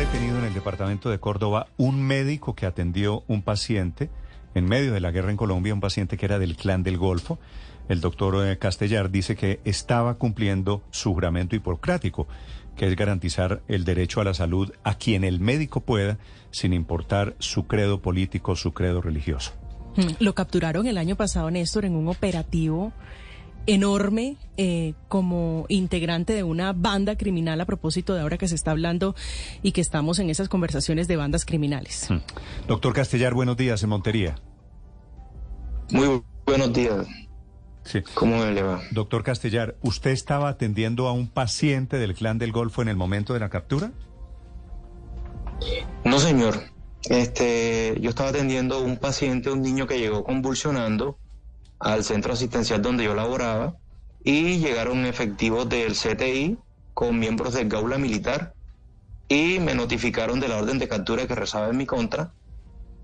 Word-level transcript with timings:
Detenido 0.00 0.38
en 0.38 0.46
el 0.46 0.54
departamento 0.54 1.10
de 1.10 1.20
Córdoba 1.20 1.66
un 1.76 2.02
médico 2.02 2.54
que 2.54 2.64
atendió 2.64 3.22
un 3.28 3.42
paciente 3.42 4.08
en 4.54 4.64
medio 4.64 4.94
de 4.94 5.00
la 5.00 5.10
guerra 5.10 5.30
en 5.30 5.36
Colombia, 5.36 5.74
un 5.74 5.82
paciente 5.82 6.16
que 6.16 6.24
era 6.24 6.38
del 6.38 6.56
clan 6.56 6.82
del 6.82 6.96
Golfo. 6.96 7.38
El 7.86 8.00
doctor 8.00 8.56
Castellar 8.56 9.10
dice 9.10 9.36
que 9.36 9.60
estaba 9.66 10.14
cumpliendo 10.14 10.82
su 10.90 11.12
juramento 11.12 11.54
hipocrático 11.54 12.26
que 12.76 12.86
es 12.86 12.96
garantizar 12.96 13.60
el 13.68 13.84
derecho 13.84 14.22
a 14.22 14.24
la 14.24 14.32
salud 14.32 14.72
a 14.84 14.94
quien 14.94 15.22
el 15.22 15.38
médico 15.38 15.82
pueda, 15.82 16.16
sin 16.50 16.72
importar 16.72 17.36
su 17.38 17.66
credo 17.66 18.00
político, 18.00 18.56
su 18.56 18.72
credo 18.72 19.02
religioso. 19.02 19.52
Lo 20.18 20.34
capturaron 20.34 20.86
el 20.86 20.96
año 20.96 21.16
pasado, 21.16 21.50
Néstor, 21.50 21.84
en 21.84 21.94
un 21.94 22.08
operativo 22.08 22.94
enorme 23.66 24.36
eh, 24.56 24.94
como 25.08 25.66
integrante 25.68 26.34
de 26.34 26.42
una 26.42 26.72
banda 26.72 27.16
criminal 27.16 27.60
a 27.60 27.66
propósito 27.66 28.14
de 28.14 28.20
ahora 28.22 28.38
que 28.38 28.48
se 28.48 28.54
está 28.54 28.70
hablando 28.70 29.14
y 29.62 29.72
que 29.72 29.80
estamos 29.80 30.18
en 30.18 30.30
esas 30.30 30.48
conversaciones 30.48 31.08
de 31.08 31.16
bandas 31.16 31.44
criminales. 31.44 32.08
Doctor 32.66 32.92
Castellar, 32.92 33.34
buenos 33.34 33.56
días 33.56 33.82
en 33.82 33.90
Montería. 33.90 34.36
Muy 35.90 36.22
buenos 36.46 36.72
días. 36.72 37.06
Sí. 37.84 38.02
¿Cómo 38.14 38.44
le 38.44 38.62
va? 38.62 38.82
Doctor 38.92 39.22
Castellar, 39.22 39.76
¿usted 39.82 40.10
estaba 40.10 40.48
atendiendo 40.48 41.08
a 41.08 41.12
un 41.12 41.28
paciente 41.28 41.98
del 41.98 42.14
clan 42.14 42.38
del 42.38 42.52
Golfo 42.52 42.82
en 42.82 42.88
el 42.88 42.96
momento 42.96 43.34
de 43.34 43.40
la 43.40 43.48
captura? 43.48 43.92
No, 46.04 46.18
señor. 46.18 46.60
Este, 47.08 47.96
yo 48.00 48.10
estaba 48.10 48.28
atendiendo 48.28 48.76
a 48.76 48.80
un 48.80 48.98
paciente, 48.98 49.50
un 49.50 49.62
niño 49.62 49.86
que 49.86 49.98
llegó 49.98 50.22
convulsionando 50.22 51.18
al 51.80 52.04
centro 52.04 52.34
asistencial 52.34 52.82
donde 52.82 53.04
yo 53.04 53.14
laboraba 53.14 53.76
y 54.22 54.58
llegaron 54.58 55.06
efectivos 55.06 55.68
del 55.68 55.94
CTI 55.94 56.58
con 56.94 57.18
miembros 57.18 57.54
del 57.54 57.68
Gaula 57.68 57.98
Militar 57.98 58.54
y 59.28 59.58
me 59.60 59.74
notificaron 59.74 60.40
de 60.40 60.48
la 60.48 60.58
orden 60.58 60.78
de 60.78 60.88
captura 60.88 61.26
que 61.26 61.34
rezaba 61.34 61.68
en 61.68 61.76
mi 61.76 61.86
contra. 61.86 62.32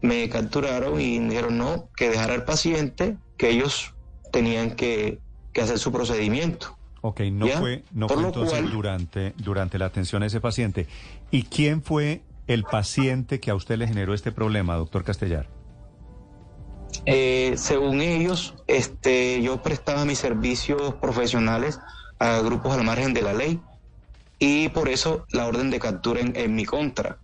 Me 0.03 0.29
capturaron 0.29 1.01
y 1.01 1.19
dijeron 1.19 1.57
no, 1.57 1.89
que 1.97 2.11
dejara 2.11 2.35
al 2.35 2.45
paciente, 2.45 3.17
que 3.39 3.51
ellos 3.51 3.95
tenían 4.33 4.73
que, 4.73 5.21
que 5.53 5.63
hacer 5.63 5.79
su 5.79 5.91
procedimiento. 5.93 6.77
Ok, 7.01 7.21
no 7.31 7.47
fue, 7.47 7.85
no 7.93 8.09
fue 8.09 8.25
entonces 8.25 8.71
durante, 8.71 9.33
durante 9.37 9.79
la 9.79 9.87
atención 9.87 10.23
a 10.25 10.27
ese 10.27 10.41
paciente. 10.41 10.89
¿Y 11.31 11.45
quién 11.45 11.81
fue 11.81 12.23
el 12.49 12.65
paciente 12.65 13.39
que 13.39 13.51
a 13.51 13.55
usted 13.55 13.79
le 13.79 13.87
generó 13.87 14.13
este 14.13 14.33
problema, 14.33 14.75
doctor 14.75 15.05
Castellar? 15.05 15.49
Eh, 17.05 17.55
según 17.57 18.01
ellos, 18.01 18.55
este, 18.67 19.43
yo 19.43 19.63
prestaba 19.63 20.05
mis 20.05 20.19
servicios 20.19 20.95
profesionales 20.95 21.79
a 22.19 22.41
grupos 22.41 22.75
al 22.75 22.85
margen 22.85 23.13
de 23.13 23.23
la 23.23 23.35
ley 23.35 23.61
y 24.39 24.69
por 24.71 24.89
eso 24.89 25.27
la 25.31 25.47
orden 25.47 25.71
de 25.71 25.79
captura 25.79 26.21
en, 26.21 26.55
mi 26.55 26.65
contra. 26.65 27.19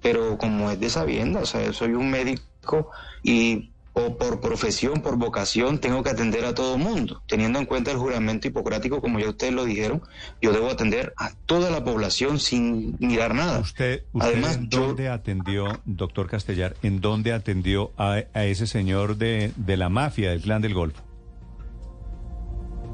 Pero 0.00 0.38
como 0.38 0.70
es 0.70 0.80
de 0.80 0.90
sabienda, 0.90 1.40
o 1.40 1.46
sea, 1.46 1.72
soy 1.72 1.92
un 1.92 2.10
médico 2.10 2.90
y 3.22 3.71
o 3.94 4.16
por 4.16 4.40
profesión, 4.40 5.02
por 5.02 5.16
vocación, 5.16 5.78
tengo 5.78 6.02
que 6.02 6.10
atender 6.10 6.44
a 6.44 6.54
todo 6.54 6.78
mundo. 6.78 7.22
Teniendo 7.26 7.58
en 7.58 7.66
cuenta 7.66 7.90
el 7.90 7.98
juramento 7.98 8.48
hipocrático, 8.48 9.00
como 9.00 9.18
ya 9.20 9.28
ustedes 9.28 9.52
lo 9.52 9.64
dijeron, 9.64 10.02
yo 10.40 10.52
debo 10.52 10.70
atender 10.70 11.12
a 11.16 11.32
toda 11.46 11.70
la 11.70 11.84
población 11.84 12.40
sin 12.40 12.96
mirar 13.00 13.34
nada. 13.34 13.60
¿Usted, 13.60 14.04
Además, 14.18 14.56
en 14.56 14.68
dónde 14.70 15.08
atendió, 15.08 15.80
doctor 15.84 16.26
Castellar, 16.28 16.74
en 16.82 17.00
dónde 17.00 17.32
atendió 17.32 17.92
a, 17.98 18.20
ese 18.34 18.66
señor 18.66 19.16
de, 19.16 19.52
de 19.56 19.76
la 19.76 19.90
mafia 19.90 20.30
del 20.30 20.40
clan 20.40 20.62
del 20.62 20.74
Golfo? 20.74 21.02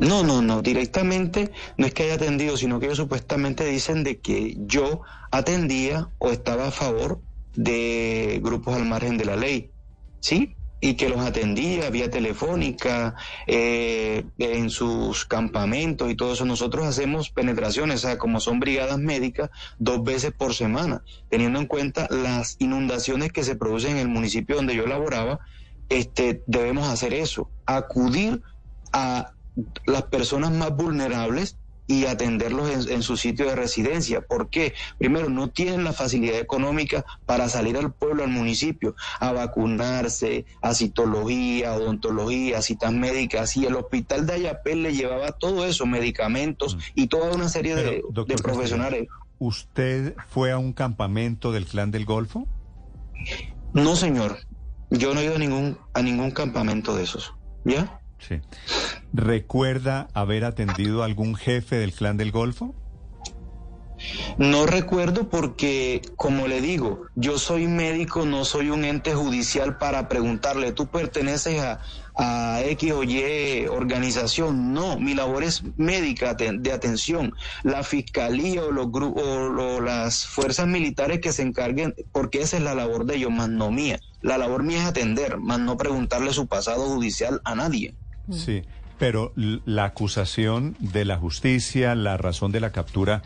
No, 0.00 0.22
no, 0.22 0.42
no, 0.42 0.62
directamente 0.62 1.50
no 1.76 1.86
es 1.86 1.92
que 1.92 2.04
haya 2.04 2.14
atendido, 2.14 2.56
sino 2.56 2.78
que 2.78 2.86
ellos 2.86 2.98
supuestamente 2.98 3.64
dicen 3.64 4.04
de 4.04 4.20
que 4.20 4.56
yo 4.60 5.02
atendía 5.30 6.08
o 6.18 6.30
estaba 6.30 6.68
a 6.68 6.70
favor 6.70 7.20
de 7.54 8.40
grupos 8.42 8.76
al 8.76 8.84
margen 8.84 9.18
de 9.18 9.24
la 9.24 9.36
ley. 9.36 9.70
¿Sí? 10.20 10.56
Y 10.80 10.94
que 10.94 11.08
los 11.08 11.20
atendía 11.20 11.90
vía 11.90 12.10
telefónica, 12.10 13.14
eh, 13.46 14.24
en 14.38 14.70
sus 14.70 15.24
campamentos 15.24 16.10
y 16.10 16.14
todo 16.14 16.34
eso. 16.34 16.44
Nosotros 16.44 16.86
hacemos 16.86 17.30
penetraciones, 17.30 18.04
o 18.04 18.08
sea, 18.08 18.18
como 18.18 18.40
son 18.40 18.60
brigadas 18.60 18.98
médicas, 18.98 19.50
dos 19.78 20.02
veces 20.04 20.32
por 20.32 20.54
semana, 20.54 21.02
teniendo 21.28 21.58
en 21.58 21.66
cuenta 21.66 22.06
las 22.10 22.56
inundaciones 22.58 23.32
que 23.32 23.44
se 23.44 23.56
producen 23.56 23.92
en 23.92 23.98
el 23.98 24.08
municipio 24.08 24.56
donde 24.56 24.76
yo 24.76 24.86
laboraba, 24.86 25.40
este, 25.88 26.42
debemos 26.46 26.88
hacer 26.88 27.14
eso, 27.14 27.50
acudir 27.66 28.42
a 28.92 29.32
las 29.86 30.04
personas 30.04 30.52
más 30.52 30.70
vulnerables 30.70 31.56
y 31.88 32.04
atenderlos 32.04 32.86
en, 32.88 33.02
su 33.02 33.16
sitio 33.16 33.46
de 33.46 33.56
residencia. 33.56 34.20
¿Por 34.20 34.50
qué? 34.50 34.74
Primero, 34.98 35.30
no 35.30 35.48
tienen 35.48 35.82
la 35.82 35.92
facilidad 35.92 36.38
económica 36.38 37.04
para 37.26 37.48
salir 37.48 37.76
al 37.78 37.92
pueblo, 37.92 38.22
al 38.22 38.30
municipio, 38.30 38.94
a 39.18 39.32
vacunarse, 39.32 40.44
a 40.60 40.74
citología, 40.74 41.74
odontología, 41.74 42.62
citas 42.62 42.92
médicas. 42.92 43.56
Y 43.56 43.64
el 43.64 43.74
hospital 43.74 44.26
de 44.26 44.34
Ayapel 44.34 44.82
le 44.82 44.94
llevaba 44.94 45.32
todo 45.32 45.64
eso, 45.64 45.86
medicamentos 45.86 46.76
mm. 46.76 46.78
y 46.94 47.06
toda 47.06 47.34
una 47.34 47.48
serie 47.48 47.74
de, 47.74 48.02
de 48.26 48.36
profesionales. 48.36 49.08
¿Usted 49.38 50.14
fue 50.28 50.52
a 50.52 50.58
un 50.58 50.74
campamento 50.74 51.52
del 51.52 51.64
Clan 51.64 51.90
del 51.90 52.04
Golfo? 52.04 52.46
No, 53.72 53.96
señor. 53.96 54.38
Yo 54.90 55.14
no 55.14 55.20
he 55.20 55.24
ido 55.24 55.36
a 55.36 55.38
ningún, 55.38 55.78
a 55.94 56.02
ningún 56.02 56.32
campamento 56.32 56.94
de 56.94 57.04
esos. 57.04 57.34
¿Ya? 57.64 58.00
Sí. 58.18 58.40
¿Recuerda 59.12 60.08
haber 60.12 60.44
atendido 60.44 61.02
a 61.02 61.06
algún 61.06 61.34
jefe 61.34 61.76
del 61.76 61.92
clan 61.92 62.16
del 62.16 62.32
Golfo? 62.32 62.74
No 64.38 64.66
recuerdo 64.66 65.28
porque, 65.28 66.02
como 66.16 66.46
le 66.46 66.60
digo, 66.60 67.06
yo 67.16 67.38
soy 67.38 67.66
médico, 67.66 68.24
no 68.24 68.44
soy 68.44 68.70
un 68.70 68.84
ente 68.84 69.14
judicial 69.14 69.78
para 69.78 70.08
preguntarle, 70.08 70.72
¿tú 70.72 70.86
perteneces 70.86 71.60
a, 71.60 71.80
a 72.16 72.62
X 72.62 72.92
o 72.92 73.02
Y 73.02 73.66
organización? 73.66 74.72
No, 74.72 74.98
mi 74.98 75.14
labor 75.14 75.42
es 75.42 75.62
médica 75.76 76.34
de 76.34 76.72
atención. 76.72 77.34
La 77.64 77.82
fiscalía 77.82 78.62
o 78.62 78.70
los 78.70 78.86
o 78.92 79.80
las 79.80 80.26
fuerzas 80.26 80.68
militares 80.68 81.20
que 81.20 81.32
se 81.32 81.42
encarguen, 81.42 81.94
porque 82.12 82.42
esa 82.42 82.56
es 82.56 82.62
la 82.62 82.74
labor 82.74 83.04
de 83.04 83.16
ellos, 83.16 83.32
más 83.32 83.48
no 83.48 83.72
mía. 83.72 83.98
La 84.20 84.38
labor 84.38 84.62
mía 84.62 84.78
es 84.78 84.84
atender, 84.84 85.38
más 85.38 85.58
no 85.58 85.76
preguntarle 85.76 86.32
su 86.32 86.46
pasado 86.46 86.86
judicial 86.86 87.40
a 87.44 87.54
nadie. 87.56 87.94
Sí, 88.30 88.62
pero 88.98 89.32
la 89.36 89.84
acusación 89.84 90.76
de 90.80 91.04
la 91.04 91.16
justicia, 91.16 91.94
la 91.94 92.16
razón 92.16 92.52
de 92.52 92.60
la 92.60 92.72
captura, 92.72 93.22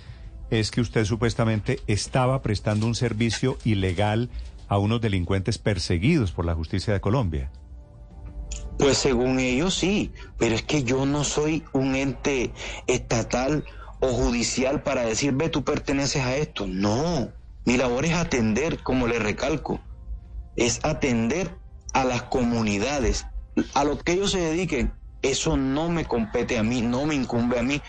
es 0.51 0.71
que 0.71 0.81
usted 0.81 1.05
supuestamente 1.05 1.81
estaba 1.87 2.43
prestando 2.43 2.87
un 2.87 2.95
servicio 2.95 3.57
ilegal 3.65 4.31
a 4.69 4.79
unos 4.79 5.01
delincuentes 5.01 5.59
perseguidos 5.59 6.33
por 6.33 6.45
la 6.45 6.55
justicia 6.55 6.93
de 6.93 7.01
Colombia. 7.01 7.51
Pues 8.79 8.99
según 8.99 9.39
ellos 9.39 9.75
sí, 9.75 10.13
pero 10.39 10.55
es 10.55 10.63
que 10.63 10.83
yo 10.83 11.07
no 11.07 11.25
soy 11.25 11.65
un 11.73 11.95
ente 11.95 12.53
estatal 12.87 13.65
o 14.01 14.09
judicial 14.09 14.83
para 14.83 15.05
decir, 15.05 15.33
ve, 15.33 15.49
tú 15.49 15.63
perteneces 15.63 16.23
a 16.23 16.37
esto. 16.37 16.67
No, 16.67 17.29
mi 17.65 17.77
labor 17.77 18.05
es 18.05 18.15
atender, 18.15 18.83
como 18.83 19.07
le 19.07 19.19
recalco, 19.19 19.81
es 20.57 20.81
atender 20.85 21.57
a 21.93 22.05
las 22.05 22.23
comunidades, 22.23 23.27
a 23.75 23.85
lo 23.85 23.99
que 23.99 24.13
ellos 24.13 24.33
se 24.33 24.41
dediquen, 24.41 24.93
eso 25.23 25.57
no 25.57 25.89
me 25.89 26.05
compete 26.05 26.59
a 26.59 26.63
mí, 26.63 26.83
no 26.83 27.07
me 27.07 27.15
incumbe 27.15 27.59
a 27.59 27.63
mí. 27.63 27.81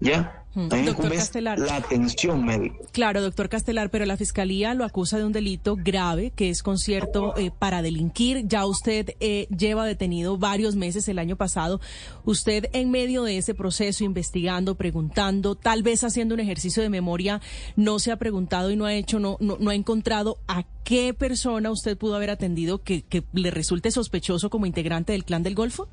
¿Ya? 0.00 0.45
Mm. 0.56 0.68
Doctor 0.86 1.12
Castelar. 1.12 1.58
La 1.58 1.76
atención 1.76 2.42
médica. 2.42 2.76
Claro, 2.90 3.20
doctor 3.20 3.50
Castelar, 3.50 3.90
pero 3.90 4.06
la 4.06 4.16
fiscalía 4.16 4.72
lo 4.72 4.84
acusa 4.84 5.18
de 5.18 5.24
un 5.26 5.32
delito 5.32 5.76
grave 5.76 6.30
que 6.30 6.48
es 6.48 6.62
concierto 6.62 7.36
eh, 7.36 7.50
para 7.56 7.82
delinquir. 7.82 8.48
Ya 8.48 8.64
usted 8.64 9.10
eh, 9.20 9.48
lleva 9.54 9.84
detenido 9.84 10.38
varios 10.38 10.74
meses 10.74 11.08
el 11.08 11.18
año 11.18 11.36
pasado. 11.36 11.82
Usted 12.24 12.70
en 12.72 12.90
medio 12.90 13.22
de 13.22 13.36
ese 13.36 13.54
proceso, 13.54 14.02
investigando, 14.02 14.76
preguntando, 14.76 15.56
tal 15.56 15.82
vez 15.82 16.02
haciendo 16.04 16.34
un 16.34 16.40
ejercicio 16.40 16.82
de 16.82 16.88
memoria, 16.88 17.42
no 17.76 17.98
se 17.98 18.10
ha 18.10 18.16
preguntado 18.16 18.70
y 18.70 18.76
no 18.76 18.86
ha 18.86 18.94
hecho, 18.94 19.20
no, 19.20 19.36
no, 19.40 19.58
no 19.60 19.68
ha 19.68 19.74
encontrado 19.74 20.38
a 20.48 20.64
qué 20.84 21.12
persona 21.12 21.70
usted 21.70 21.98
pudo 21.98 22.16
haber 22.16 22.30
atendido 22.30 22.82
que, 22.82 23.02
que 23.02 23.24
le 23.34 23.50
resulte 23.50 23.90
sospechoso 23.90 24.48
como 24.48 24.64
integrante 24.64 25.12
del 25.12 25.26
clan 25.26 25.42
del 25.42 25.54
Golfo. 25.54 25.90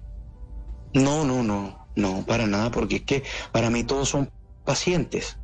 No, 0.94 1.26
no, 1.26 1.44
no, 1.44 1.86
no, 1.98 2.26
para 2.26 2.48
nada, 2.48 2.72
porque 2.72 2.98
es 2.98 3.02
que 3.02 3.24
para 3.52 3.70
mí 3.70 3.84
todos 3.84 4.08
son 4.08 4.32
pacientes. 4.66 5.38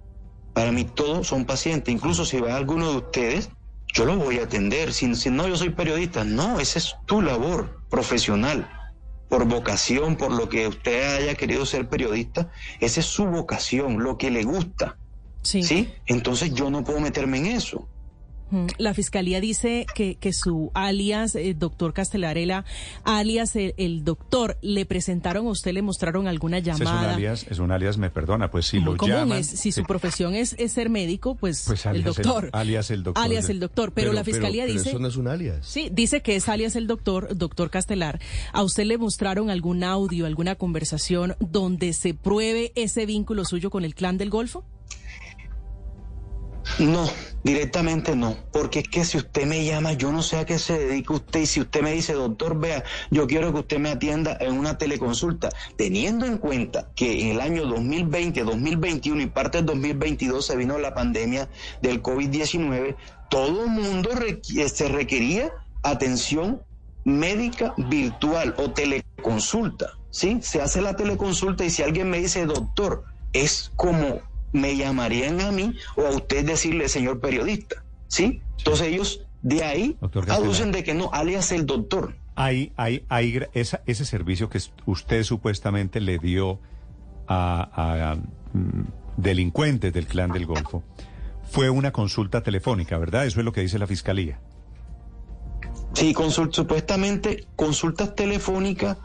Para 0.54 0.72
mí 0.72 0.84
todos 0.84 1.28
son 1.28 1.46
pacientes. 1.46 1.94
Incluso 1.94 2.26
si 2.26 2.40
va 2.40 2.56
alguno 2.56 2.92
de 2.92 2.98
ustedes, 2.98 3.50
yo 3.94 4.06
lo 4.06 4.18
voy 4.18 4.40
a 4.40 4.44
atender. 4.44 4.94
Si, 4.94 5.14
si 5.16 5.30
no, 5.30 5.48
yo 5.48 5.56
soy 5.56 5.70
periodista. 5.70 6.24
No, 6.24 6.60
esa 6.60 6.80
es 6.80 6.96
tu 7.06 7.22
labor 7.22 7.82
profesional. 7.90 8.70
Por 9.30 9.46
vocación, 9.46 10.16
por 10.16 10.32
lo 10.32 10.50
que 10.50 10.68
usted 10.68 11.18
haya 11.18 11.36
querido 11.36 11.66
ser 11.66 11.88
periodista, 11.88 12.52
esa 12.80 13.00
es 13.00 13.06
su 13.06 13.26
vocación, 13.26 14.04
lo 14.04 14.18
que 14.18 14.32
le 14.32 14.44
gusta. 14.44 14.98
Sí. 15.44 15.64
¿Sí? 15.64 15.94
Entonces 16.08 16.54
yo 16.54 16.70
no 16.70 16.84
puedo 16.84 17.00
meterme 17.00 17.38
en 17.38 17.46
eso. 17.46 17.88
La 18.78 18.94
fiscalía 18.94 19.40
dice 19.42 19.86
que, 19.96 20.16
que 20.16 20.34
su 20.34 20.72
alias, 20.74 21.36
eh, 21.36 21.56
doctor 21.58 21.94
Castelarela, 21.94 22.66
alias 23.04 23.56
el, 23.56 23.74
el 23.78 24.04
doctor, 24.04 24.58
le 24.62 24.86
presentaron 24.86 25.48
a 25.48 25.50
usted, 25.52 25.72
le 25.74 25.82
mostraron 25.82 26.28
alguna 26.28 26.58
Ese 26.60 26.72
Es 26.72 26.80
un 26.80 26.86
llamada. 26.86 27.14
alias, 27.16 27.46
es 27.50 27.60
un 27.60 27.72
alias, 27.72 27.98
me 27.98 28.10
perdona, 28.10 28.50
pues 28.52 28.66
si 28.68 28.78
Muy 28.80 28.92
lo 28.94 28.98
común 28.98 29.16
llaman... 29.16 29.38
es, 29.40 29.48
si 29.48 29.72
su 29.72 29.84
profesión 29.84 30.34
es, 30.36 30.56
es 30.58 30.74
ser 30.74 30.90
médico, 30.90 31.36
pues, 31.36 31.64
Pues 31.68 31.86
el 31.86 31.92
alias 31.92 32.18
el- 32.18 32.24
doctor. 32.24 32.50
alias 32.54 32.92
el 32.92 33.04
doctor. 33.04 33.24
Alias 33.24 33.50
el 33.50 33.60
doctor. 33.60 33.92
Pero, 33.94 34.14
la 34.14 34.24
fiscalía 34.24 34.64
pero 34.66 34.78
dice. 34.78 34.90
eso 34.90 35.00
no 35.00 35.08
es 35.08 35.16
un 35.16 35.28
alias. 35.28 35.66
Sí, 35.66 35.90
dice 35.92 36.22
que 36.22 36.36
es 36.36 36.50
alias 36.50 36.76
el 36.76 36.88
doctor, 36.88 37.36
doctor 37.38 37.70
Castelar. 37.70 38.20
¿A 38.54 38.64
usted 38.64 38.86
le 38.86 38.98
mostraron 38.98 39.50
algún 39.50 39.84
audio, 39.84 40.26
alguna 40.26 40.56
conversación 40.56 41.36
donde 41.40 41.94
se 41.94 42.14
pruebe 42.14 42.72
ese 42.76 43.06
vínculo 43.06 43.46
suyo 43.46 43.70
con 43.70 43.86
el 43.86 43.96
clan 43.96 44.18
del 44.18 44.30
Golfo? 44.30 44.64
No, 46.80 47.10
directamente 47.44 48.16
no, 48.16 48.38
porque 48.54 48.80
es 48.80 48.88
que 48.88 49.04
si 49.04 49.18
usted 49.18 49.46
me 49.46 49.66
llama, 49.66 49.92
yo 49.94 50.14
no 50.14 50.24
sé 50.24 50.38
a 50.38 50.46
qué 50.46 50.58
se 50.58 50.80
dedica 50.80 51.14
usted 51.14 51.42
y 51.42 51.46
si 51.46 51.60
usted 51.60 51.82
me 51.82 51.92
dice, 51.92 52.14
doctor, 52.14 52.58
vea, 52.58 52.86
yo 53.12 53.28
quiero 53.28 53.52
que 53.52 53.60
usted 53.60 53.80
me 53.80 53.90
atienda 53.90 54.38
en 54.40 54.58
una 54.58 54.78
teleconsulta, 54.78 55.50
teniendo 55.76 56.26
en 56.26 56.38
cuenta 56.38 56.90
que 56.96 57.22
en 57.22 57.28
el 57.32 57.42
año 57.42 57.66
2020, 57.66 58.44
2021 58.46 59.22
y 59.22 59.26
parte 59.28 59.58
del 59.58 59.66
2022 59.66 60.46
se 60.46 60.56
vino 60.56 60.78
la 60.80 60.94
pandemia 60.94 61.50
del 61.82 62.02
COVID-19, 62.02 62.96
todo 63.30 63.66
el 63.66 63.70
mundo 63.72 64.12
requ- 64.12 64.68
se 64.70 64.88
requería 64.88 65.52
atención 65.84 66.62
médica 67.04 67.74
virtual 67.76 68.56
o 68.58 68.72
teleconsulta, 68.72 69.90
¿sí? 70.12 70.40
Se 70.42 70.62
hace 70.62 70.82
la 70.82 70.96
teleconsulta 70.96 71.66
y 71.66 71.72
si 71.72 71.84
alguien 71.84 72.10
me 72.10 72.20
dice, 72.20 72.46
doctor, 72.46 73.04
es 73.34 73.72
como 73.76 74.22
me 74.52 74.76
llamarían 74.76 75.42
a 75.42 75.52
mí 75.52 75.76
o 75.96 76.06
a 76.06 76.10
usted 76.10 76.46
decirle, 76.46 76.88
señor 76.90 77.20
periodista, 77.20 77.84
¿sí? 78.08 78.42
Entonces 78.58 78.88
ellos 78.88 79.22
de 79.42 79.64
ahí 79.64 79.98
aducen 80.30 80.72
de 80.72 80.84
que 80.84 80.94
no, 80.94 81.10
alias 81.14 81.52
el 81.52 81.66
doctor. 81.66 82.16
Hay, 82.36 82.72
hay, 82.78 83.06
gra- 83.34 83.50
esa- 83.54 83.82
ese 83.86 84.06
servicio 84.06 84.50
que 84.50 84.60
usted 84.86 85.24
supuestamente 85.24 86.00
le 86.02 86.18
dio 86.20 86.60
a, 87.28 88.12
a, 88.12 88.16
mm, 88.16 88.84
delincuentes 89.18 89.92
del 89.94 90.08
clan 90.08 90.32
del 90.32 90.46
Golfo 90.46 90.84
fue 91.52 91.70
una 91.70 91.92
consulta 91.92 92.42
telefónica, 92.42 92.98
¿verdad? 92.98 93.26
Eso 93.26 93.40
es 93.40 93.46
lo 93.46 93.52
que 93.52 93.62
dice 93.62 93.78
la 93.80 93.88
fiscalía. 93.88 94.40
Sí, 95.94 96.14
supuestamente 96.52 97.48
consultas 97.56 98.16
telefónicas 98.16 98.98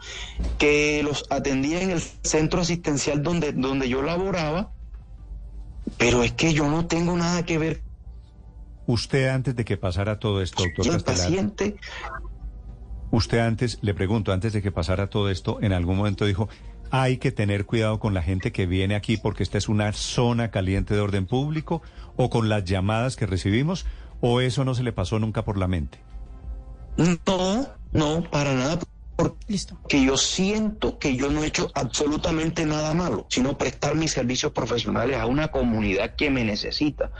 que 0.57 1.01
los 1.03 1.25
atendía 1.29 1.81
en 1.81 1.89
el 1.89 1.99
centro 1.99 2.61
asistencial 2.61 3.23
donde, 3.23 3.51
donde 3.53 3.89
yo 3.89 4.01
laboraba, 4.03 4.71
pero 5.97 6.23
es 6.23 6.33
que 6.33 6.53
yo 6.53 6.67
no 6.69 6.85
tengo 6.85 7.15
nada 7.15 7.43
que 7.45 7.57
ver 7.57 7.81
Usted 8.87 9.29
antes 9.29 9.55
de 9.55 9.65
que 9.65 9.77
pasara 9.77 10.19
todo 10.19 10.41
esto, 10.41 10.63
doctor 10.63 10.95
el 10.95 11.03
paciente. 11.03 11.75
usted 13.09 13.39
antes, 13.39 13.79
le 13.81 13.93
pregunto, 13.93 14.31
antes 14.31 14.53
de 14.53 14.61
que 14.61 14.71
pasara 14.71 15.09
todo 15.09 15.29
esto, 15.29 15.57
en 15.61 15.73
algún 15.73 15.97
momento 15.97 16.25
dijo, 16.25 16.49
hay 16.91 17.17
que 17.17 17.31
tener 17.31 17.65
cuidado 17.65 17.99
con 17.99 18.13
la 18.13 18.21
gente 18.21 18.51
que 18.51 18.67
viene 18.67 18.93
aquí 18.95 19.17
porque 19.17 19.41
esta 19.41 19.57
es 19.57 19.69
una 19.69 19.91
zona 19.93 20.51
caliente 20.51 20.93
de 20.93 20.99
orden 20.99 21.25
público, 21.25 21.81
o 22.15 22.29
con 22.29 22.47
las 22.47 22.63
llamadas 22.63 23.15
que 23.15 23.25
recibimos, 23.25 23.87
o 24.21 24.39
eso 24.39 24.65
no 24.65 24.75
se 24.75 24.83
le 24.83 24.93
pasó 24.93 25.17
nunca 25.17 25.43
por 25.43 25.57
la 25.57 25.67
mente. 25.67 25.99
No, 26.97 27.67
no, 27.91 28.23
para 28.29 28.53
nada, 28.53 28.79
porque 29.15 30.03
yo 30.03 30.17
siento 30.17 30.99
que 30.99 31.15
yo 31.15 31.29
no 31.29 31.43
he 31.43 31.47
hecho 31.47 31.71
absolutamente 31.73 32.65
nada 32.65 32.93
malo, 32.93 33.25
sino 33.29 33.57
prestar 33.57 33.95
mis 33.95 34.11
servicios 34.11 34.51
profesionales 34.51 35.17
a 35.17 35.25
una 35.25 35.49
comunidad 35.49 36.15
que 36.15 36.29
me 36.29 36.43
necesita. 36.43 37.11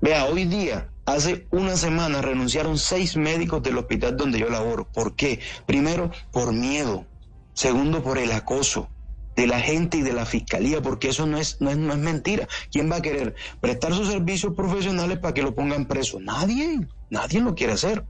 Vea, 0.00 0.26
hoy 0.26 0.44
día, 0.44 0.90
hace 1.04 1.46
una 1.50 1.76
semana 1.76 2.22
renunciaron 2.22 2.78
seis 2.78 3.16
médicos 3.16 3.62
del 3.62 3.78
hospital 3.78 4.16
donde 4.16 4.38
yo 4.38 4.48
laboro. 4.48 4.86
¿Por 4.92 5.16
qué? 5.16 5.40
Primero, 5.66 6.10
por 6.30 6.52
miedo. 6.52 7.06
Segundo, 7.54 8.02
por 8.02 8.18
el 8.18 8.30
acoso 8.32 8.88
de 9.34 9.46
la 9.46 9.60
gente 9.60 9.98
y 9.98 10.02
de 10.02 10.12
la 10.12 10.26
fiscalía, 10.26 10.80
porque 10.80 11.08
eso 11.08 11.26
no 11.26 11.38
es, 11.38 11.60
no 11.60 11.70
es, 11.70 11.76
no 11.76 11.92
es 11.92 11.98
mentira. 11.98 12.48
¿Quién 12.70 12.90
va 12.90 12.96
a 12.96 13.02
querer 13.02 13.34
prestar 13.60 13.94
sus 13.94 14.08
servicios 14.08 14.54
profesionales 14.54 15.18
para 15.18 15.34
que 15.34 15.42
lo 15.42 15.54
pongan 15.54 15.86
preso? 15.86 16.20
Nadie, 16.20 16.86
nadie 17.10 17.40
lo 17.40 17.54
quiere 17.54 17.74
hacer. 17.74 18.04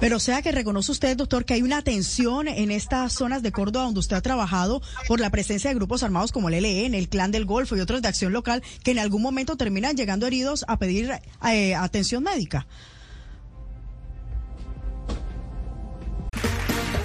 Pero 0.00 0.16
o 0.16 0.20
sea 0.20 0.42
que 0.42 0.52
reconoce 0.52 0.92
usted, 0.92 1.16
doctor, 1.16 1.44
que 1.44 1.54
hay 1.54 1.62
una 1.62 1.82
tensión 1.82 2.48
en 2.48 2.70
estas 2.70 3.12
zonas 3.12 3.42
de 3.42 3.52
Córdoba 3.52 3.86
donde 3.86 4.00
usted 4.00 4.16
ha 4.16 4.22
trabajado 4.22 4.82
por 5.08 5.20
la 5.20 5.30
presencia 5.30 5.70
de 5.70 5.76
grupos 5.76 6.02
armados 6.02 6.32
como 6.32 6.48
el 6.48 6.54
ELN, 6.54 6.94
el 6.94 7.08
Clan 7.08 7.30
del 7.30 7.44
Golfo 7.44 7.76
y 7.76 7.80
otros 7.80 8.02
de 8.02 8.08
acción 8.08 8.32
local 8.32 8.62
que 8.82 8.90
en 8.90 8.98
algún 8.98 9.22
momento 9.22 9.56
terminan 9.56 9.96
llegando 9.96 10.26
heridos 10.26 10.64
a 10.68 10.78
pedir 10.78 11.12
eh, 11.46 11.74
atención 11.74 12.22
médica. 12.22 12.66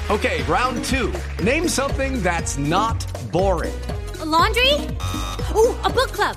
Okay, 0.10 0.42
round 0.48 0.84
two. 0.86 1.14
Name 1.44 1.68
something 1.68 2.24
that's 2.24 2.58
not 2.58 3.06
boring. 3.32 3.74
A 4.20 4.26
laundry? 4.26 4.74
Ooh, 5.56 5.76
a 5.84 5.90
book 5.90 6.12
club. 6.12 6.36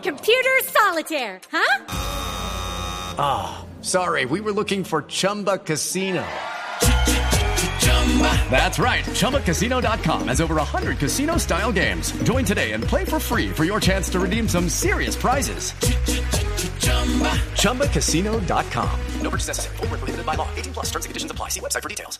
Computer 0.00 0.60
solitaire, 0.70 1.40
huh? 1.50 3.63
Sorry, 3.84 4.24
we 4.24 4.40
were 4.40 4.50
looking 4.50 4.82
for 4.82 5.02
Chumba 5.02 5.58
Casino. 5.58 6.24
That's 8.48 8.78
right. 8.78 9.04
ChumbaCasino.com 9.04 10.28
has 10.28 10.40
over 10.40 10.54
100 10.54 10.98
casino 10.98 11.36
style 11.36 11.72
games. 11.72 12.12
Join 12.22 12.46
today 12.46 12.72
and 12.72 12.82
play 12.82 13.04
for 13.04 13.18
free 13.18 13.50
for 13.50 13.64
your 13.64 13.80
chance 13.80 14.08
to 14.10 14.20
redeem 14.20 14.48
some 14.48 14.70
serious 14.70 15.16
prizes. 15.16 15.74
ChumbaCasino.com. 17.60 19.00
No 19.20 19.28
purchase 19.30 19.48
necessary. 19.48 19.76
By 20.24 20.34
law. 20.34 20.48
18 20.54 20.72
plus 20.72 20.86
terms 20.86 21.04
and 21.04 21.10
conditions 21.10 21.30
apply. 21.30 21.48
See 21.50 21.60
website 21.60 21.82
for 21.82 21.90
details. 21.90 22.18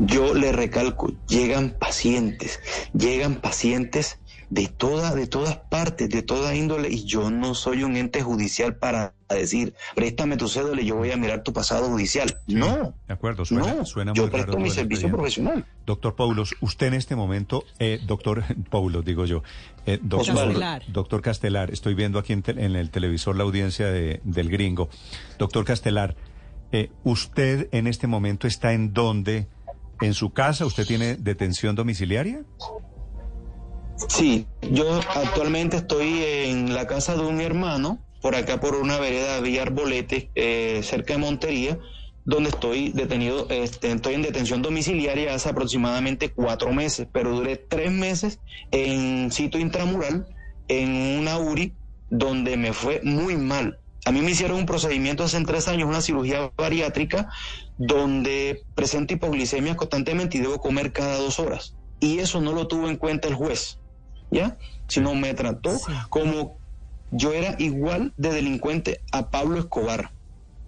Yo 0.00 0.34
le 0.34 0.52
recalco, 0.52 1.14
llegan 1.28 1.70
pacientes, 1.78 2.58
llegan 2.92 3.36
pacientes 3.36 4.18
de 4.50 4.66
toda, 4.66 5.14
de 5.14 5.26
todas 5.26 5.56
partes, 5.56 6.10
de 6.10 6.22
toda 6.22 6.54
índole, 6.54 6.88
y 6.90 7.04
yo 7.04 7.30
no 7.30 7.54
soy 7.54 7.82
un 7.82 7.96
ente 7.96 8.22
judicial 8.22 8.76
para 8.76 9.15
decir, 9.34 9.74
préstame 9.94 10.36
tu 10.36 10.48
cédula 10.48 10.80
y 10.80 10.86
yo 10.86 10.96
voy 10.96 11.10
a 11.10 11.16
mirar 11.16 11.42
tu 11.42 11.52
pasado 11.52 11.88
judicial. 11.88 12.38
No, 12.46 12.94
De 13.08 13.14
acuerdo, 13.14 13.44
suena, 13.44 13.74
no, 13.74 13.84
suena 13.84 14.12
muy 14.12 14.16
yo 14.24 14.30
presto 14.30 14.56
mi 14.58 14.70
servicio 14.70 15.08
expediente. 15.08 15.16
profesional. 15.16 15.66
Doctor 15.84 16.14
Paulos, 16.14 16.54
usted 16.60 16.86
en 16.86 16.94
este 16.94 17.16
momento, 17.16 17.64
eh, 17.78 18.00
doctor 18.06 18.44
Paulos, 18.70 19.04
digo 19.04 19.24
yo, 19.26 19.42
eh, 19.86 19.98
doctor, 20.02 20.34
Castelar. 20.36 20.82
doctor 20.88 21.22
Castelar, 21.22 21.70
estoy 21.70 21.94
viendo 21.94 22.18
aquí 22.18 22.32
en, 22.32 22.42
te- 22.42 22.52
en 22.64 22.76
el 22.76 22.90
televisor 22.90 23.36
la 23.36 23.42
audiencia 23.44 23.86
de- 23.88 24.20
del 24.24 24.48
gringo. 24.50 24.88
Doctor 25.38 25.64
Castelar, 25.64 26.16
eh, 26.72 26.90
¿usted 27.04 27.68
en 27.72 27.86
este 27.86 28.06
momento 28.06 28.46
está 28.46 28.72
en 28.72 28.92
dónde? 28.92 29.48
¿En 30.00 30.12
su 30.14 30.30
casa? 30.30 30.66
¿Usted 30.66 30.86
tiene 30.86 31.16
detención 31.16 31.74
domiciliaria? 31.74 32.42
Sí, 34.08 34.46
yo 34.70 35.00
actualmente 35.14 35.78
estoy 35.78 36.22
en 36.22 36.74
la 36.74 36.86
casa 36.86 37.14
de 37.16 37.22
un 37.22 37.40
hermano, 37.40 37.98
por 38.26 38.34
acá 38.34 38.58
por 38.58 38.74
una 38.74 38.98
vereda 38.98 39.40
de 39.40 39.60
Arbolete, 39.60 40.32
eh, 40.34 40.80
cerca 40.82 41.12
de 41.12 41.20
Montería, 41.20 41.78
donde 42.24 42.48
estoy 42.48 42.90
detenido, 42.90 43.46
este, 43.50 43.92
estoy 43.92 44.14
en 44.14 44.22
detención 44.22 44.62
domiciliaria 44.62 45.32
hace 45.32 45.48
aproximadamente 45.48 46.32
cuatro 46.32 46.72
meses, 46.72 47.06
pero 47.12 47.30
duré 47.36 47.54
tres 47.54 47.92
meses 47.92 48.40
en 48.72 49.30
sitio 49.30 49.60
intramural, 49.60 50.26
en 50.66 51.20
una 51.20 51.38
URI, 51.38 51.72
donde 52.10 52.56
me 52.56 52.72
fue 52.72 53.00
muy 53.04 53.36
mal. 53.36 53.78
A 54.04 54.10
mí 54.10 54.20
me 54.22 54.32
hicieron 54.32 54.56
un 54.56 54.66
procedimiento 54.66 55.22
hace 55.22 55.40
tres 55.44 55.68
años, 55.68 55.88
una 55.88 56.00
cirugía 56.00 56.50
bariátrica, 56.56 57.28
donde 57.78 58.64
presento 58.74 59.14
hipoglicemia 59.14 59.76
constantemente 59.76 60.38
y 60.38 60.40
debo 60.40 60.58
comer 60.58 60.92
cada 60.92 61.16
dos 61.18 61.38
horas. 61.38 61.76
Y 62.00 62.18
eso 62.18 62.40
no 62.40 62.50
lo 62.50 62.66
tuvo 62.66 62.88
en 62.88 62.96
cuenta 62.96 63.28
el 63.28 63.34
juez, 63.34 63.78
¿ya? 64.32 64.58
Sino 64.88 65.14
me 65.14 65.32
trató 65.34 65.78
como 66.10 66.58
yo 67.10 67.32
era 67.32 67.54
igual 67.58 68.12
de 68.16 68.32
delincuente 68.32 69.00
a 69.12 69.30
Pablo 69.30 69.58
Escobar. 69.58 70.12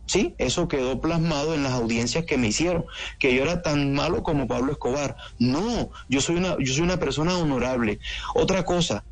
Sí, 0.07 0.35
eso 0.38 0.68
quedó 0.68 1.02
plasmado 1.02 1.54
en 1.54 1.62
las 1.62 1.73
audiencias 1.73 2.25
que 2.25 2.38
me 2.38 2.49
hicieron, 2.49 2.87
que 3.18 3.35
yo 3.35 3.42
era 3.42 3.61
tan 3.61 3.92
malo 3.92 4.23
como 4.23 4.49
Pablo 4.49 4.73
Escobar. 4.73 5.16
No, 5.38 5.90
yo 6.09 6.23
soy 6.23 6.37
una, 6.37 6.57
yo 6.59 6.73
soy 6.73 6.83
una 6.83 6.99
persona 6.99 7.37
honorable. 7.37 8.00
Otra 8.35 8.64
cosa, 8.64 9.04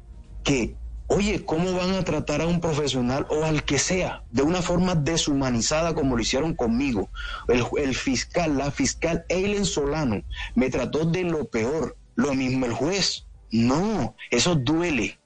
que, 0.43 0.75
oye, 1.07 1.45
¿cómo 1.45 1.75
van 1.75 1.93
a 1.93 2.05
tratar 2.05 2.41
a 2.41 2.47
un 2.47 2.61
profesional 2.61 3.27
o 3.29 3.45
al 3.45 3.65
que 3.65 3.79
sea 3.79 4.25
de 4.31 4.43
una 4.43 4.63
forma 4.63 4.95
deshumanizada 4.95 5.95
como 5.95 6.17
lo 6.17 6.23
hicieron 6.23 6.55
conmigo? 6.55 7.11
El, 7.49 7.65
el 7.77 7.95
fiscal, 7.95 8.57
la 8.57 8.71
fiscal 8.71 9.27
Eileen 9.29 9.67
Solano, 9.67 10.23
me 10.55 10.71
trató 10.71 11.05
de 11.05 11.25
lo 11.25 11.45
peor. 11.45 11.99
Lo 12.15 12.33
mismo 12.33 12.65
el 12.65 12.73
juez. 12.73 13.27
No, 13.51 14.17
eso 14.31 14.55
duele 14.55 15.19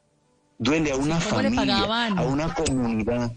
duele 0.60 0.92
a 0.92 0.96
una 0.96 1.18
¿cómo 1.18 1.42
le 1.42 1.50
familia, 1.50 2.06
a 2.16 2.22
una 2.22 2.54
comunidad. 2.54 3.32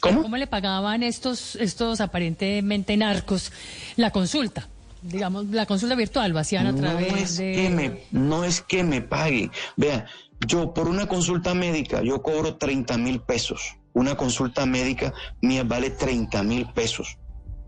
¿Cómo? 0.00 0.22
¿Cómo? 0.22 0.36
le 0.36 0.46
pagaban 0.46 1.02
estos, 1.02 1.56
estos 1.56 2.00
aparentemente 2.00 2.96
narcos 2.96 3.50
la 3.96 4.12
consulta? 4.12 4.68
Digamos, 5.02 5.46
la 5.46 5.66
consulta 5.66 5.96
virtual 5.96 6.30
lo 6.30 6.38
hacían 6.38 6.66
a 6.66 6.72
No 6.72 6.78
través 6.78 7.12
es 7.14 7.36
de... 7.38 7.52
que 7.52 7.70
me, 7.70 8.02
no 8.12 8.44
es 8.44 8.60
que 8.60 8.84
me 8.84 9.00
paguen. 9.00 9.50
Vea, 9.76 10.06
yo 10.46 10.72
por 10.74 10.88
una 10.88 11.06
consulta 11.06 11.54
médica, 11.54 12.02
yo 12.02 12.22
cobro 12.22 12.56
30 12.56 12.98
mil 12.98 13.20
pesos. 13.20 13.76
Una 13.94 14.16
consulta 14.16 14.66
médica 14.66 15.12
mía 15.40 15.64
vale 15.64 15.90
30 15.90 16.42
mil 16.42 16.66
pesos. 16.66 17.16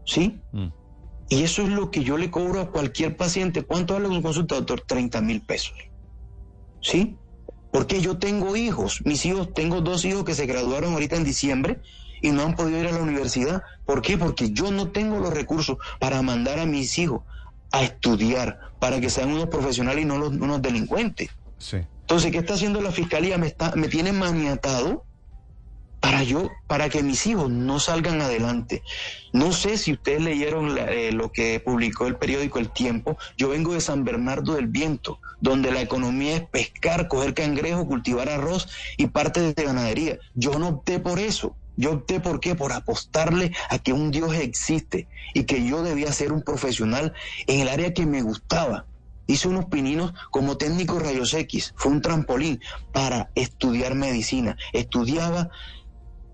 ¿Sí? 0.04 0.38
Mm. 0.52 0.68
Y 1.30 1.42
eso 1.42 1.62
es 1.62 1.68
lo 1.68 1.90
que 1.90 2.04
yo 2.04 2.16
le 2.16 2.30
cobro 2.30 2.60
a 2.60 2.70
cualquier 2.70 3.16
paciente. 3.16 3.62
¿Cuánto 3.62 3.94
vale 3.94 4.08
una 4.08 4.22
consulta, 4.22 4.56
doctor? 4.56 4.82
30 4.86 5.20
mil 5.20 5.40
pesos. 5.40 5.74
¿Sí? 6.82 7.16
Porque 7.70 8.00
yo 8.00 8.18
tengo 8.18 8.56
hijos. 8.56 9.00
Mis 9.04 9.24
hijos, 9.26 9.52
tengo 9.54 9.80
dos 9.80 10.04
hijos 10.04 10.24
que 10.24 10.34
se 10.34 10.46
graduaron 10.46 10.92
ahorita 10.94 11.16
en 11.16 11.24
diciembre 11.24 11.80
y 12.20 12.30
no 12.30 12.42
han 12.42 12.54
podido 12.56 12.78
ir 12.80 12.86
a 12.88 12.92
la 12.92 12.98
universidad. 13.02 13.62
¿Por 13.84 14.02
qué? 14.02 14.18
Porque 14.18 14.50
yo 14.50 14.70
no 14.70 14.90
tengo 14.90 15.18
los 15.20 15.32
recursos 15.32 15.76
para 15.98 16.20
mandar 16.22 16.58
a 16.58 16.66
mis 16.66 16.98
hijos 16.98 17.22
a 17.72 17.82
estudiar, 17.84 18.58
para 18.80 19.00
que 19.00 19.08
sean 19.10 19.30
unos 19.30 19.46
profesionales 19.48 20.02
y 20.02 20.06
no 20.06 20.18
los- 20.18 20.32
unos 20.32 20.60
delincuentes. 20.60 21.28
Sí. 21.58 21.76
Entonces, 22.00 22.32
¿qué 22.32 22.38
está 22.38 22.54
haciendo 22.54 22.80
la 22.80 22.90
fiscalía? 22.90 23.38
Me, 23.38 23.46
está, 23.46 23.72
me 23.76 23.86
tiene 23.86 24.12
maniatado 24.12 25.06
para 26.00 26.22
yo, 26.22 26.50
para 26.66 26.88
que 26.88 27.02
mis 27.02 27.26
hijos 27.26 27.50
no 27.50 27.78
salgan 27.78 28.20
adelante. 28.22 28.82
No 29.32 29.52
sé 29.52 29.76
si 29.76 29.92
ustedes 29.92 30.22
leyeron 30.22 30.76
eh, 30.78 31.12
lo 31.12 31.30
que 31.30 31.60
publicó 31.60 32.06
el 32.06 32.16
periódico 32.16 32.58
El 32.58 32.70
Tiempo. 32.70 33.18
Yo 33.36 33.50
vengo 33.50 33.74
de 33.74 33.80
San 33.80 34.04
Bernardo 34.04 34.54
del 34.54 34.66
Viento, 34.66 35.20
donde 35.40 35.70
la 35.70 35.82
economía 35.82 36.36
es 36.36 36.42
pescar, 36.42 37.06
coger 37.06 37.34
cangrejo, 37.34 37.86
cultivar 37.86 38.28
arroz 38.30 38.68
y 38.96 39.08
parte 39.08 39.40
de 39.40 39.62
ganadería. 39.62 40.18
Yo 40.34 40.58
no 40.58 40.68
opté 40.68 40.98
por 40.98 41.18
eso. 41.18 41.54
Yo 41.76 41.92
opté 41.92 42.20
por 42.20 42.40
qué? 42.40 42.54
Por 42.54 42.72
apostarle 42.72 43.52
a 43.70 43.78
que 43.78 43.92
un 43.92 44.10
Dios 44.10 44.34
existe 44.34 45.06
y 45.32 45.44
que 45.44 45.64
yo 45.66 45.82
debía 45.82 46.12
ser 46.12 46.32
un 46.32 46.42
profesional 46.42 47.14
en 47.46 47.60
el 47.60 47.68
área 47.68 47.94
que 47.94 48.06
me 48.06 48.22
gustaba. 48.22 48.86
Hice 49.26 49.46
unos 49.46 49.66
pininos 49.66 50.12
como 50.30 50.56
técnico 50.56 50.98
rayos 50.98 51.32
X, 51.32 51.72
fue 51.76 51.92
un 51.92 52.02
trampolín 52.02 52.60
para 52.92 53.30
estudiar 53.36 53.94
medicina. 53.94 54.56
Estudiaba 54.72 55.50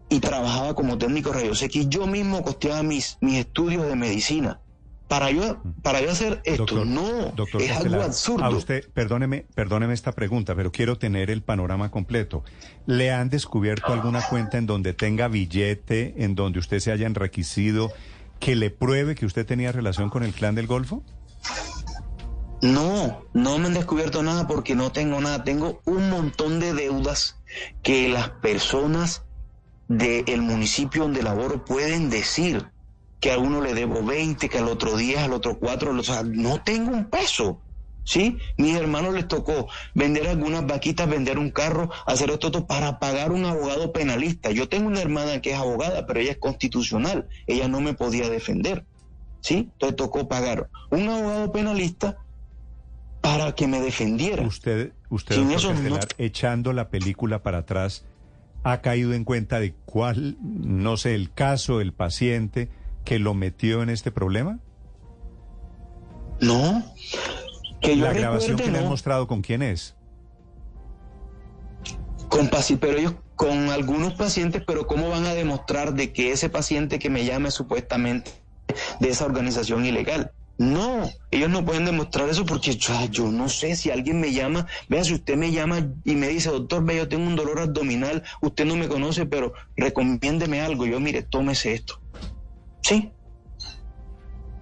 y 0.09 0.21
trabajaba 0.21 0.75
como 0.75 0.99
técnico 0.99 1.33
rayos 1.33 1.63
X. 1.63 1.89
Yo 1.89 2.07
mismo 2.07 2.43
costeaba 2.43 2.83
mis, 2.83 3.19
mis 3.21 3.39
estudios 3.39 3.87
de 3.87 3.97
medicina. 3.97 4.61
Para 5.09 5.31
yo, 5.31 5.63
para 5.83 6.01
yo 6.01 6.11
hacer 6.11 6.41
esto, 6.45 6.85
no, 6.85 7.31
doctor 7.37 7.63
es 7.63 7.71
algo 7.71 8.03
absurdo. 8.03 8.45
A 8.45 8.51
usted, 8.51 8.89
perdóneme, 8.93 9.47
perdóneme 9.55 9.95
esta 9.95 10.11
pregunta, 10.11 10.57
pero 10.57 10.73
quiero 10.73 10.99
tener 10.99 11.31
el 11.31 11.43
panorama 11.43 11.93
completo. 11.93 12.43
¿Le 12.87 13.13
han 13.13 13.31
descubierto 13.31 13.93
alguna 13.93 14.23
cuenta 14.23 14.59
en 14.59 14.67
donde 14.67 14.95
tenga 14.95 15.29
billete, 15.29 16.25
en 16.25 16.35
donde 16.35 16.59
usted 16.59 16.81
se 16.81 16.91
haya 16.91 17.07
enriquecido, 17.07 17.93
que 18.41 18.57
le 18.57 18.71
pruebe 18.71 19.15
que 19.15 19.27
usted 19.27 19.47
tenía 19.47 19.71
relación 19.71 20.11
con 20.11 20.25
el 20.25 20.33
clan 20.33 20.57
del 20.57 20.67
Golfo? 20.67 21.05
No, 22.63 23.23
no 23.33 23.59
me 23.59 23.67
han 23.67 23.75
descubierto 23.75 24.25
nada 24.25 24.49
porque 24.49 24.75
no 24.75 24.91
tengo 24.91 25.21
nada. 25.21 25.45
Tengo 25.45 25.83
un 25.85 26.11
montón 26.11 26.59
de 26.59 26.75
deudas 26.75 27.39
que 27.85 28.09
las 28.09 28.31
personas 28.31 29.25
del 29.88 30.43
municipio 30.43 31.02
donde 31.02 31.23
laboro 31.23 31.64
pueden 31.64 32.11
decir 32.11 32.66
que 33.21 33.33
a 33.33 33.38
uno 33.38 33.61
le 33.61 33.75
debo 33.75 34.02
20, 34.05 34.49
que 34.49 34.59
al 34.59 34.69
otro 34.69 34.97
10, 34.97 35.19
al 35.19 35.33
otro 35.33 35.59
4, 35.59 35.93
o 35.99 36.02
sea, 36.02 36.23
no 36.23 36.62
tengo 36.62 36.90
un 36.93 37.07
peso. 37.07 37.61
¿Sí? 38.05 38.38
Mis 38.57 38.76
hermanos 38.76 39.14
les 39.14 39.26
tocó 39.26 39.66
vender 39.93 40.28
algunas 40.28 40.64
vaquitas, 40.64 41.09
vender 41.09 41.40
un 41.40 41.50
carro, 41.50 41.90
hacer 42.07 42.31
esto, 42.31 42.47
esto 42.49 42.64
para 42.64 43.00
pagar 43.00 43.33
un 43.33 43.45
abogado 43.45 43.93
penalista. 43.93 44.52
Yo 44.52 44.69
tengo 44.69 44.87
una 44.87 45.00
hermana 45.00 45.40
que 45.40 45.50
es 45.50 45.57
abogada, 45.57 46.07
pero 46.07 46.21
ella 46.21 46.31
es 46.31 46.38
constitucional. 46.38 47.26
Ella 47.49 47.66
no 47.66 47.81
me 47.81 47.95
podía 47.95 48.28
defender. 48.28 48.85
¿Sí? 49.40 49.71
Entonces 49.73 49.97
tocó 49.97 50.28
pagar 50.28 50.71
un 50.90 51.09
abogado 51.09 51.50
penalista 51.50 52.16
para 53.21 53.57
que 53.57 53.66
me 53.66 53.81
defendiera. 53.81 54.43
Usted, 54.47 54.93
usted 55.09 55.37
doctor 55.37 55.75
no- 55.81 55.99
echando 56.19 56.73
la 56.73 56.90
película 56.90 57.43
para 57.43 57.59
atrás, 57.59 58.05
ha 58.69 58.81
caído 58.81 59.13
en 59.13 59.23
cuenta 59.23 59.61
de 59.61 59.75
cuál, 59.85 60.37
no 60.43 60.97
sé, 60.97 61.15
el 61.15 61.33
caso, 61.33 61.81
el 61.81 61.93
paciente 61.93 62.69
que 63.05 63.21
lo 63.21 63.33
metió 63.33 63.81
en 63.81 63.91
este 63.91 64.11
problema? 64.11 64.59
No. 66.41 66.85
Que 67.81 67.97
yo 67.97 68.05
La 68.05 68.13
grabación 68.13 68.59
recuerde, 68.59 68.73
que 68.73 68.77
le 68.77 68.85
han 68.85 68.91
mostrado 68.91 69.29
con 69.29 69.41
quién 69.41 69.63
es. 69.63 69.95
Con 72.29 72.51
pero 72.81 72.99
ellos 72.99 73.15
con 73.37 73.71
algunos 73.71 74.15
pacientes, 74.15 74.65
pero 74.67 74.89
¿cómo 74.89 75.11
van 75.11 75.27
a 75.27 75.35
demostrar 75.35 75.95
de 75.95 76.13
que 76.13 76.33
ese 76.33 76.49
paciente 76.49 76.99
que 76.99 77.09
me 77.09 77.25
llama 77.25 77.49
es 77.49 77.55
supuestamente 77.55 78.33
de 78.99 79.11
esa 79.11 79.27
organización 79.27 79.87
ilegal? 79.87 80.33
No, 80.59 81.11
ellos 81.31 81.51
no 81.51 81.65
pueden 81.67 81.85
demostrar 81.85 82.29
eso 82.31 82.47
porque 82.47 82.77
yo, 82.77 83.31
no 83.31 83.49
sé 83.51 83.77
si 83.77 83.91
alguien 83.91 84.21
me 84.21 84.33
llama, 84.33 84.67
vea, 84.89 85.05
si 85.05 85.13
usted 85.13 85.37
me 85.37 85.53
llama 85.53 85.93
y 86.05 86.15
me 86.15 86.29
dice, 86.29 86.49
doctor, 86.49 86.83
ve, 86.83 86.97
yo 86.97 87.09
tengo 87.09 87.27
un 87.27 87.37
dolor 87.37 87.61
abdominal, 87.61 88.23
usted 88.41 88.65
no 88.65 88.75
me 88.75 88.89
conoce, 88.89 89.27
pero 89.27 89.53
recomiéndeme 89.77 90.63
algo, 90.63 90.87
yo 90.87 90.99
mire, 90.99 91.23
tómese 91.23 91.75
esto. 91.75 92.01
Sí. 92.83 93.13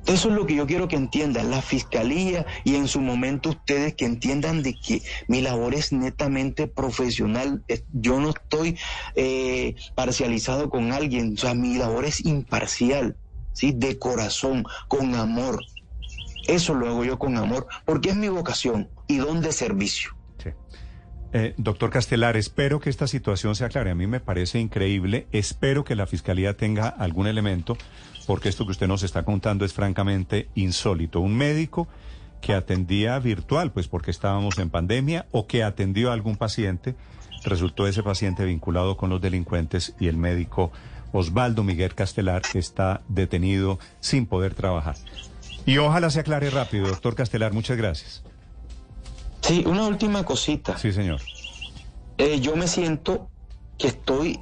Eso 0.07 0.29
es 0.29 0.35
lo 0.35 0.47
que 0.47 0.55
yo 0.57 0.67
quiero 0.67 0.87
que 0.87 0.97
entiendan, 0.97 1.51
la 1.51 1.63
fiscalía 1.63 2.45
y 2.65 2.75
en 2.75 2.89
su 2.89 3.01
momento 3.01 3.51
ustedes 3.51 3.95
que 3.95 4.05
entiendan 4.05 4.63
de 4.63 4.79
que 4.79 5.01
mi 5.29 5.41
labor 5.41 5.75
es 5.75 5.93
netamente 5.93 6.67
profesional. 6.67 7.65
Es- 7.69 7.85
Yo 7.91 8.21
no 8.21 8.31
estoy 8.31 8.79
eh, 9.15 9.77
parcializado 9.95 10.69
con 10.69 10.93
alguien, 10.93 11.35
o 11.35 11.41
sea, 11.41 11.55
mi 11.55 11.77
labor 11.79 12.05
es 12.05 12.23
imparcial, 12.27 13.17
¿sí? 13.53 13.73
De 13.75 13.99
corazón, 13.99 14.65
con 14.89 15.15
amor. 15.15 15.65
Eso 16.47 16.75
lo 16.75 16.89
hago 16.89 17.05
yo 17.05 17.19
con 17.19 17.37
amor, 17.37 17.67
porque 17.85 18.11
es 18.11 18.17
mi 18.17 18.29
vocación 18.29 18.89
y 19.07 19.19
don 19.19 19.41
de 19.41 19.53
servicio. 19.53 20.11
Eh, 21.37 21.53
doctor 21.57 21.91
Castelar, 21.91 22.37
espero 22.37 22.79
que 22.79 22.89
esta 22.89 23.09
situación 23.09 23.57
se 23.57 23.65
aclare. 23.65 23.91
A 23.91 23.97
mí 23.97 24.07
me 24.07 24.21
parece 24.21 24.61
increíble. 24.61 25.27
Espero 25.33 25.83
que 25.83 25.97
la 25.97 26.07
Fiscalía 26.07 26.57
tenga 26.57 26.87
algún 26.87 27.27
elemento, 27.27 27.77
porque 28.25 28.49
esto 28.49 28.65
que 28.65 28.71
usted 28.71 28.87
nos 28.87 29.03
está 29.03 29.25
contando 29.25 29.65
es 29.65 29.73
francamente 29.73 30.49
insólito. 30.55 31.19
Un 31.19 31.37
médico 31.37 31.89
que 32.41 32.55
atendía 32.55 33.19
virtual, 33.19 33.73
pues 33.73 33.89
porque 33.89 34.13
estábamos 34.13 34.59
en 34.59 34.71
pandemia, 34.71 35.27
o 35.33 35.49
que 35.49 35.65
atendió 35.65 36.11
a 36.11 36.13
algún 36.13 36.37
paciente, 36.37 36.95
resultó 37.45 37.89
ese 37.89 38.05
paciente 38.05 38.45
vinculado 38.45 38.97
con 38.97 39.11
los 39.11 39.21
delincuentes 39.21 39.97
y 39.99 40.07
el 40.07 40.17
médico 40.17 40.71
Osvaldo 41.13 41.65
Miguel 41.65 41.97
Castelar 41.97 42.43
está 42.55 43.03
detenido 43.09 43.81
sin 43.99 44.27
poder 44.27 44.55
trabajar. 44.55 44.95
Y 45.67 45.79
ojalá 45.79 46.11
se 46.11 46.21
aclare 46.21 46.51
rápido, 46.51 46.89
doctor 46.89 47.15
Castelar. 47.15 47.53
Muchas 47.53 47.77
gracias. 47.77 48.23
Sí, 49.41 49.65
una 49.67 49.87
última 49.87 50.25
cosita. 50.25 50.79
Sí, 50.79 50.93
señor. 50.93 51.21
eh, 52.19 52.41
yo 52.41 52.57
me 52.57 52.67
siento 52.69 53.29
que 53.79 53.89
estoy 53.89 54.41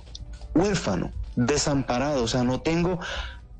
huérfano, 0.54 1.10
desamparado, 1.36 2.22
o 2.22 2.28
sea, 2.28 2.44
no 2.44 2.60
tengo 2.60 2.98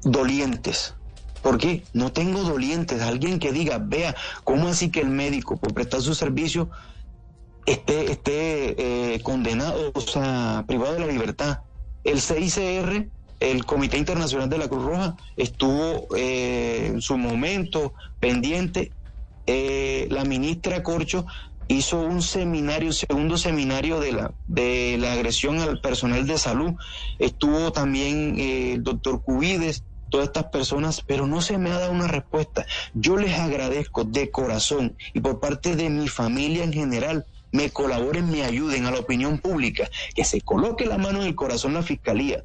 dolientes. 0.03 0.95
¿Por 1.43 1.59
qué? 1.59 1.83
No 1.93 2.13
tengo 2.13 2.43
dolientes. 2.43 3.03
Alguien 3.03 3.39
que 3.39 3.51
diga, 3.53 3.79
vea, 3.79 4.15
¿cómo 4.45 4.69
así 4.69 4.91
que 4.91 5.01
el 5.01 5.09
médico, 5.09 5.57
por 5.57 5.75
prestar 5.75 6.01
su 6.01 6.15
servicio, 6.15 6.71
esté, 7.67 8.13
esté 8.13 9.15
eh, 9.15 9.21
condenado, 9.23 9.91
o 9.95 10.01
sea, 10.01 10.65
privado 10.69 10.95
de 10.95 11.01
la 11.01 11.07
libertad? 11.07 11.61
El 12.05 12.21
CICR, 12.21 13.09
el 13.43 13.65
Comité 13.65 13.99
Internacional 13.99 14.49
de 14.49 14.59
la 14.59 14.69
Cruz 14.69 14.85
Roja, 14.85 15.17
estuvo 15.37 16.07
eh, 16.17 16.87
en 16.87 17.01
su 17.01 17.19
momento 17.19 17.93
pendiente. 18.21 18.93
Eh, 19.47 20.07
la 20.11 20.25
ministra 20.25 20.83
Corcho 20.85 21.27
hizo 21.67 22.01
un 22.01 22.23
seminario, 22.23 22.93
segundo 22.93 23.37
seminario 23.37 23.99
de 23.99 24.13
la, 24.13 24.33
de 24.47 24.97
la 24.99 25.13
agresión 25.13 25.59
al 25.59 25.81
personal 25.81 26.25
de 26.27 26.39
salud. 26.39 26.75
Estuvo 27.19 27.73
también 27.73 28.39
eh, 28.39 28.75
el 28.75 28.85
doctor 28.85 29.23
Cubides, 29.23 29.83
todas 30.09 30.27
estas 30.29 30.45
personas, 30.45 31.03
pero 31.05 31.27
no 31.27 31.41
se 31.41 31.59
me 31.59 31.71
ha 31.73 31.79
dado 31.79 31.93
una 31.93 32.07
respuesta. 32.07 32.65
Yo 32.95 33.17
les 33.17 33.37
agradezco 33.39 34.05
de 34.05 34.31
corazón 34.31 34.97
y 35.15 35.21
por 35.21 35.41
parte 35.41 35.75
de 35.75 35.91
mi 35.91 36.07
familia 36.07 36.63
en 36.63 36.73
general, 36.73 37.27
me 37.51 37.71
colaboren, 37.71 38.31
me 38.31 38.45
ayuden 38.45 38.87
a 38.87 38.91
la 38.91 39.01
opinión 39.01 39.39
pública, 39.39 39.91
que 40.15 40.25
se 40.25 40.41
coloque 40.41 40.87
la 40.87 40.97
mano 40.97 41.21
en 41.21 41.27
el 41.27 41.35
corazón 41.35 41.75
la 41.75 41.83
fiscalía, 41.83 42.45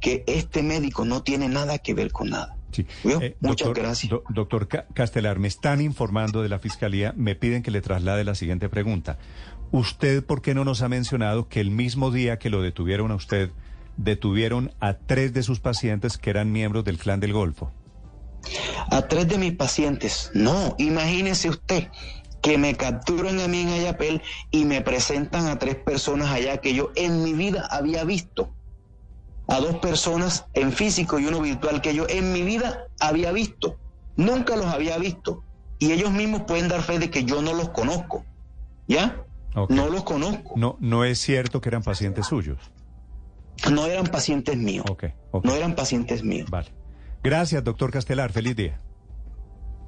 que 0.00 0.24
este 0.26 0.62
médico 0.62 1.04
no 1.04 1.22
tiene 1.22 1.48
nada 1.48 1.78
que 1.78 1.94
ver 1.94 2.12
con 2.12 2.30
nada. 2.30 2.56
Sí. 2.72 2.86
Eh, 3.04 3.36
Muchas 3.40 3.68
doctor, 3.68 3.76
gracias. 3.84 4.10
do- 4.10 4.22
doctor 4.28 4.68
Ca- 4.68 4.86
Castelar, 4.92 5.38
me 5.38 5.48
están 5.48 5.80
informando 5.80 6.42
de 6.42 6.48
la 6.48 6.58
Fiscalía, 6.58 7.14
me 7.16 7.34
piden 7.34 7.62
que 7.62 7.70
le 7.70 7.80
traslade 7.80 8.24
la 8.24 8.34
siguiente 8.34 8.68
pregunta. 8.68 9.18
¿Usted 9.72 10.22
por 10.24 10.42
qué 10.42 10.54
no 10.54 10.64
nos 10.64 10.82
ha 10.82 10.88
mencionado 10.88 11.48
que 11.48 11.60
el 11.60 11.70
mismo 11.70 12.10
día 12.10 12.38
que 12.38 12.50
lo 12.50 12.62
detuvieron 12.62 13.10
a 13.10 13.14
usted, 13.14 13.50
detuvieron 13.96 14.72
a 14.80 14.94
tres 14.94 15.32
de 15.32 15.42
sus 15.42 15.60
pacientes 15.60 16.18
que 16.18 16.30
eran 16.30 16.52
miembros 16.52 16.84
del 16.84 16.98
Clan 16.98 17.20
del 17.20 17.32
Golfo? 17.32 17.72
a 18.90 19.02
tres 19.08 19.26
de 19.26 19.38
mis 19.38 19.52
pacientes. 19.54 20.30
No, 20.34 20.76
imagínese 20.78 21.48
usted 21.48 21.88
que 22.42 22.58
me 22.58 22.74
capturan 22.76 23.40
a 23.40 23.48
mí 23.48 23.62
en 23.62 23.68
Ayapel 23.70 24.22
y 24.52 24.64
me 24.66 24.82
presentan 24.82 25.48
a 25.48 25.58
tres 25.58 25.74
personas 25.74 26.30
allá 26.30 26.58
que 26.58 26.72
yo 26.74 26.92
en 26.94 27.24
mi 27.24 27.32
vida 27.32 27.66
había 27.70 28.04
visto. 28.04 28.52
A 29.48 29.60
dos 29.60 29.76
personas 29.76 30.46
en 30.54 30.72
físico 30.72 31.18
y 31.18 31.26
uno 31.26 31.40
virtual 31.40 31.80
que 31.80 31.94
yo 31.94 32.06
en 32.08 32.32
mi 32.32 32.42
vida 32.42 32.86
había 33.00 33.32
visto. 33.32 33.76
Nunca 34.16 34.56
los 34.56 34.66
había 34.66 34.98
visto. 34.98 35.44
Y 35.78 35.92
ellos 35.92 36.10
mismos 36.10 36.42
pueden 36.42 36.68
dar 36.68 36.82
fe 36.82 36.98
de 36.98 37.10
que 37.10 37.24
yo 37.24 37.42
no 37.42 37.52
los 37.52 37.68
conozco. 37.68 38.24
¿Ya? 38.88 39.24
No 39.68 39.88
los 39.88 40.04
conozco. 40.04 40.54
No, 40.56 40.76
no 40.80 41.04
es 41.04 41.18
cierto 41.18 41.60
que 41.60 41.68
eran 41.68 41.82
pacientes 41.82 42.26
suyos. 42.26 42.58
No 43.70 43.86
eran 43.86 44.06
pacientes 44.06 44.56
míos. 44.56 44.84
No 45.42 45.54
eran 45.54 45.74
pacientes 45.74 46.22
míos. 46.22 46.50
Vale. 46.50 46.72
Gracias, 47.22 47.64
doctor 47.64 47.90
Castelar. 47.90 48.32
Feliz 48.32 48.56
día. 48.56 48.80